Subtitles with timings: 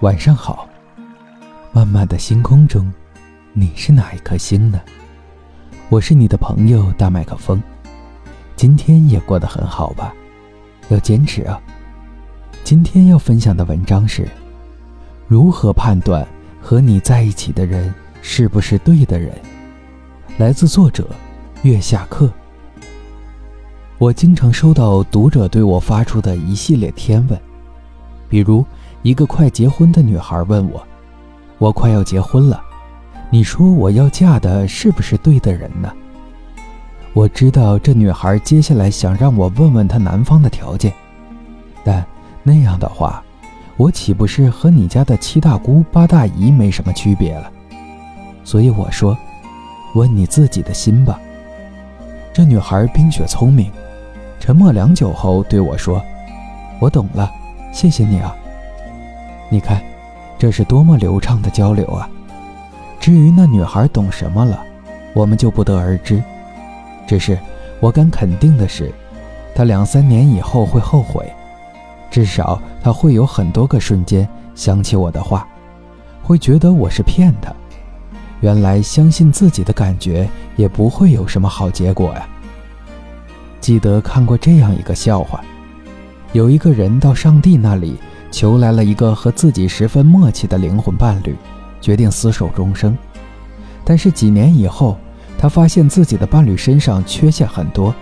[0.00, 0.68] 晚上好。
[1.72, 2.92] 漫漫的星空中，
[3.52, 4.80] 你是哪一颗星呢？
[5.88, 7.60] 我是你的朋友大麦克风。
[8.54, 10.14] 今天也过得很好吧？
[10.88, 11.60] 要坚持啊！
[12.62, 14.28] 今天要分享的文章是：
[15.26, 16.24] 如何判断
[16.62, 17.92] 和你在一起的人
[18.22, 19.32] 是不是对的人？
[20.36, 21.08] 来自作者
[21.62, 22.30] 月下客。
[23.98, 27.40] 我经常收到读者对我发出的一系列天问，
[28.28, 28.64] 比如
[29.08, 30.86] 一个快结婚的女孩问我
[31.56, 32.60] ：“我快要结婚了，
[33.30, 35.90] 你说我要嫁的是不是对的人呢？”
[37.16, 40.92] 我知道这女孩接下来想让我问问她男方的条件，
[41.82, 42.04] 但
[42.42, 43.24] 那样的话，
[43.78, 47.50] 我岂不是和你家的七大姑八大姨没什么区别了？
[48.44, 49.16] 所以我说
[49.96, 51.18] ：“问你自己的心吧。”
[52.30, 53.72] 这女孩冰雪聪明。
[54.38, 55.98] 沉默良久后，对我说
[56.78, 57.32] ：“我懂了，
[57.72, 58.36] 谢谢你啊。
[59.50, 59.82] 你看，
[60.38, 62.08] 这是多么流畅的交流啊！
[63.00, 64.62] 至于那女孩懂什么了，
[65.14, 66.22] 我们就不得而知。
[67.06, 67.38] 只是
[67.80, 68.92] 我敢肯定的是，
[69.54, 71.26] 她两三年以后会后悔，
[72.10, 75.48] 至少她会有很多个瞬间想起我的话，
[76.22, 77.50] 会觉得我是骗她。
[78.40, 82.28] 原来相信自己的感觉也不会有什么好结果呀。”
[83.60, 85.42] 记得看过这样一个笑话：
[86.32, 87.98] 有一个人到上帝那里
[88.38, 91.34] 求来了一个和自己十分默契的灵魂伴侣，
[91.80, 92.96] 决定厮守终生。
[93.84, 94.96] 但是几年以后，
[95.36, 97.92] 他发现自己的伴侣身上缺陷很多，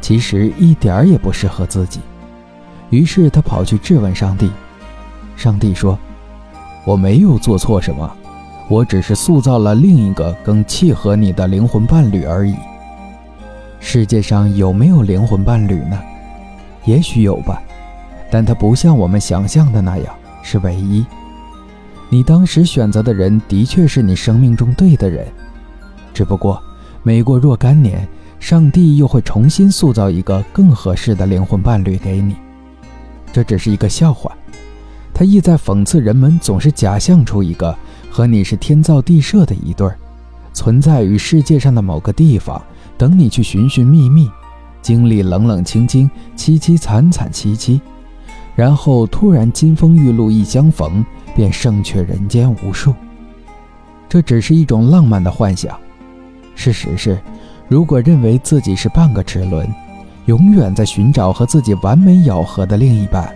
[0.00, 2.00] 其实一点儿也不适合自己。
[2.88, 4.50] 于是他跑去质问上帝。
[5.36, 5.98] 上帝说
[6.86, 8.10] ：“我没有做错什么，
[8.70, 12.56] 我只是塑造了另一个更契合你的灵魂伴侣而已。”
[13.78, 16.00] 世界上有没有灵魂伴侣呢？
[16.86, 17.60] 也许有吧，
[18.30, 21.04] 但它不像我们想象的那样是唯一。
[22.08, 25.26] 你当时选择的人的确是你生命中对的人，
[26.14, 26.62] 只不过
[27.02, 28.06] 每过若干年，
[28.38, 32.36] 上帝又会重新塑造一个更合适的灵魂伴侣给你。
[33.32, 34.32] 这只是一个笑话，
[35.12, 37.76] 它意在讽刺人们总是假象出一个
[38.10, 39.98] 和你是天造地设的一对儿，
[40.52, 42.60] 存在于世界上的某个地方。
[42.96, 44.30] 等你去寻寻觅觅，
[44.80, 47.78] 经历冷冷清清、凄凄惨惨戚戚，
[48.56, 52.92] 然后突然金风玉露一相逢，便胜却人间无数。
[54.08, 55.78] 这只是一种浪漫的幻想。
[56.54, 57.18] 事实是，
[57.68, 59.68] 如果认为自己是半个齿轮，
[60.24, 63.30] 永远在寻找和自己完美咬合的另一半，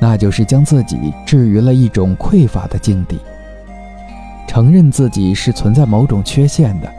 [0.00, 3.16] 那就是将自己置于了一种匮乏的境地。
[4.48, 6.92] 承认自己是存在某种缺陷的。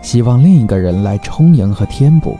[0.00, 2.36] 希望另一个人来充盈和填补，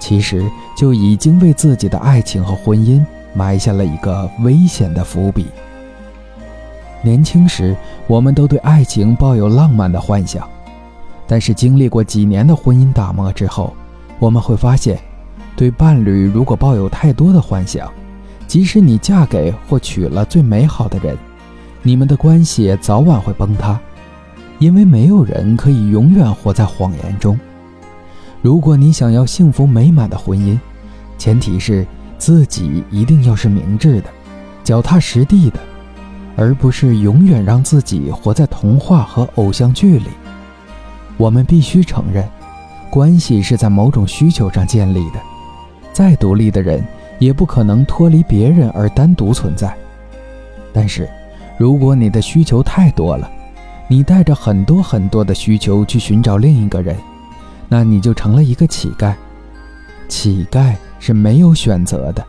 [0.00, 0.44] 其实
[0.76, 3.04] 就已经为自己的爱情和婚姻
[3.34, 5.46] 埋下了一个危险的伏笔。
[7.02, 7.76] 年轻时，
[8.06, 10.46] 我们都对爱情抱有浪漫的幻想，
[11.26, 13.74] 但是经历过几年的婚姻打磨之后，
[14.18, 14.98] 我们会发现，
[15.56, 17.90] 对伴侣如果抱有太多的幻想，
[18.46, 21.16] 即使你嫁给或娶了最美好的人，
[21.82, 23.80] 你们的关系早晚会崩塌。
[24.58, 27.40] 因为没有人可以永远活在谎言中。
[28.42, 30.58] 如果你想要幸福美满的婚姻，
[31.16, 31.86] 前提是
[32.20, 34.10] 自己一定要是明智的、
[34.62, 35.58] 脚踏实地的，
[36.36, 40.08] 而不是永远让自己活在童话和偶像剧里。
[41.16, 42.28] 我们必须承认，
[42.90, 45.20] 关系是在某种需求上建立的。
[45.94, 46.84] 再独立的人
[47.18, 49.74] 也不可能脱离别人而单独存在。
[50.72, 51.08] 但是，
[51.58, 53.28] 如果你的需求太多了，
[53.88, 56.94] 你带着很多很多的需求去寻找另一个人，
[57.66, 59.14] 那你就成了一个乞丐。
[60.06, 62.24] 乞丐是没有选择的，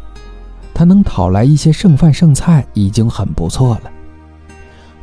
[0.74, 3.92] 他能讨来一些剩饭剩菜已经很不错了。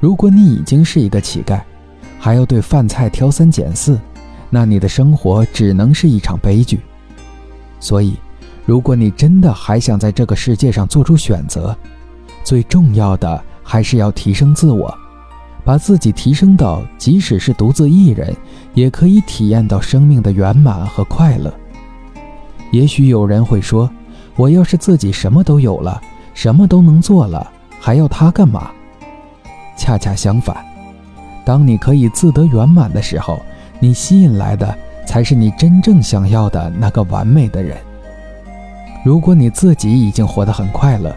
[0.01, 1.61] 如果你已经是一个乞丐，
[2.19, 4.01] 还要对饭菜挑三拣四，
[4.51, 6.81] 那你的生活只能是一场悲剧。
[7.79, 8.17] 所以，
[8.65, 11.77] 如果你真的还想在这个世界上做出选择，
[12.43, 14.93] 最重要的还是要提升自我。
[15.65, 18.35] 把自己提升到，即使是独自一人，
[18.73, 21.53] 也可以体验到生命的圆满和快乐。
[22.71, 23.91] 也许有人会说
[24.37, 26.01] ：“我要是自己什么都有了，
[26.35, 27.51] 什么都能做了，
[27.81, 28.71] 还要他干嘛？”
[29.77, 30.57] 恰恰相反，
[31.45, 33.41] 当你可以自得圆满的时候，
[33.81, 34.77] 你吸引来的
[35.07, 37.77] 才是你真正想要的那个完美的人。
[39.05, 41.17] 如果你自己已经活得很快乐，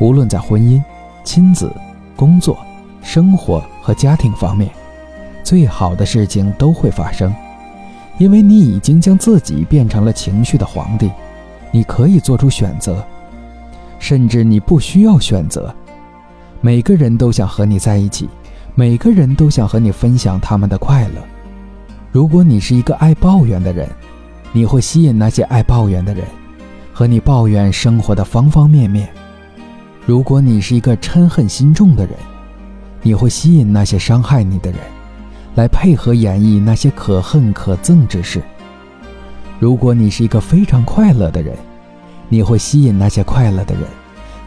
[0.00, 0.82] 无论在婚姻、
[1.22, 1.70] 亲子、
[2.16, 2.56] 工作。
[3.04, 4.70] 生活和家庭方面，
[5.42, 7.34] 最好的事情都会发生，
[8.18, 11.10] 因为你已经将自己变成了情绪的皇帝，
[11.70, 13.04] 你可以做出选择，
[13.98, 15.74] 甚至你不需要选择。
[16.60, 18.28] 每个人都想和你在一起，
[18.74, 21.22] 每个人都想和你分享他们的快乐。
[22.12, 23.88] 如果你是一个爱抱怨的人，
[24.52, 26.24] 你会吸引那些爱抱怨的人，
[26.92, 29.08] 和你抱怨生活的方方面面。
[30.04, 32.14] 如果你是一个嗔恨心重的人，
[33.00, 34.78] 你会吸引那些伤害你的人，
[35.54, 38.42] 来配合演绎那些可恨可憎之事。
[39.58, 41.56] 如果你是一个非常快乐的人，
[42.28, 43.84] 你会吸引那些快乐的人，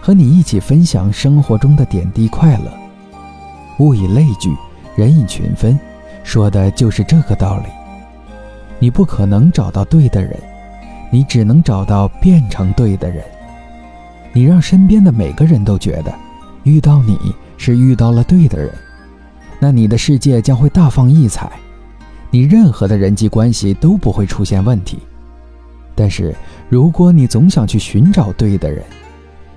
[0.02, 2.72] 和你一起分享生活中的点滴快乐。
[3.80, 4.50] 物以类聚，
[4.96, 5.80] 人以群分，
[6.24, 7.66] 说的就是这个道理。
[8.80, 10.38] 你不可能找到对的人，
[11.12, 13.24] 你只能找到变成对的人。
[14.34, 16.14] 你让身边的每个人都觉得，
[16.64, 17.18] 遇到你
[17.58, 18.70] 是遇到了对的人，
[19.60, 21.52] 那你的世界将会大放异彩。
[22.32, 24.98] 你任何的人际关系都不会出现问题，
[25.96, 26.36] 但是
[26.68, 28.84] 如果你总想去寻找对的人，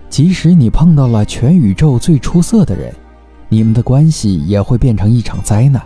[0.08, 2.94] 即使你碰到了全宇宙最出色的人，
[3.48, 5.82] 你们的关系也会变成一场灾难。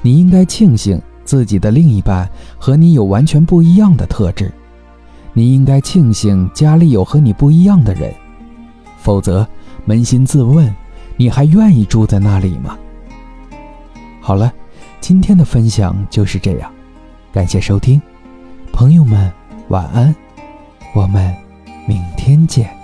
[0.00, 4.52] 你应该庆幸自己的另一半和你有完全不一样的特质，
[5.32, 8.14] 你应该庆幸家里有和你不一样的人，
[8.98, 9.44] 否则
[9.88, 10.72] 扪心自问，
[11.16, 12.78] 你还愿意住在那里吗？
[14.28, 14.52] 好了。
[15.00, 16.70] 今天的分享就是这样，
[17.32, 17.98] 感谢收听，
[18.74, 19.32] 朋友们
[19.68, 20.14] 晚安，
[20.94, 21.34] 我们
[21.86, 22.77] 明天见。